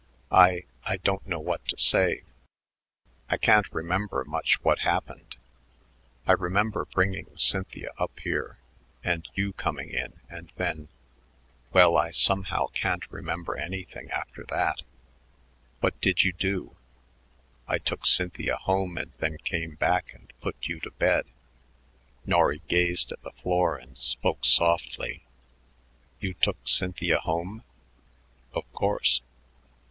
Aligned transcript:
"I 0.31 0.63
I 0.83 0.97
don't 0.97 1.27
know 1.27 1.37
what 1.39 1.63
to 1.67 1.77
say. 1.77 2.23
I 3.29 3.37
can't 3.37 3.71
remember 3.71 4.25
much 4.25 4.59
what 4.63 4.79
happened. 4.79 5.35
I 6.25 6.31
remember 6.31 6.85
bringing 6.85 7.37
Cynthia 7.37 7.91
up 7.99 8.19
here 8.19 8.57
and 9.03 9.29
you 9.35 9.53
coming 9.53 9.91
in 9.91 10.19
and 10.27 10.51
then 10.55 10.87
well, 11.71 11.97
I 11.97 12.09
somehow 12.09 12.65
can't 12.73 13.05
remember 13.11 13.55
anything 13.55 14.09
after 14.09 14.41
that. 14.45 14.81
What 15.81 16.01
did 16.01 16.23
you 16.23 16.33
do?" 16.33 16.75
"I 17.67 17.77
took 17.77 18.07
Cynthia 18.07 18.55
home 18.55 18.97
and 18.97 19.11
then 19.19 19.37
came 19.43 19.75
back 19.75 20.15
and 20.15 20.33
put 20.41 20.55
you 20.61 20.79
to 20.79 20.89
bed." 20.89 21.27
Norry 22.25 22.63
gazed 22.67 23.11
at 23.11 23.21
the 23.21 23.33
floor 23.33 23.75
and 23.77 23.95
spoke 23.99 24.45
softly. 24.45 25.27
"You 26.19 26.33
took 26.33 26.67
Cynthia 26.67 27.19
home?" 27.19 27.61
"Of 28.55 28.63
course." 28.73 29.21